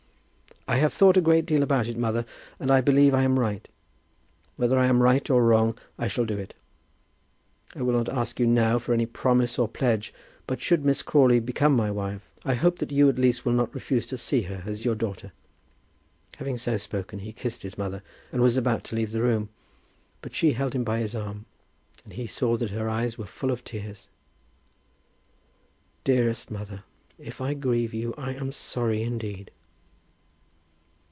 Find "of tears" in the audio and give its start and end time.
23.51-24.07